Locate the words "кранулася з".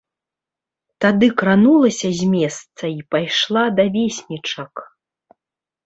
1.41-2.31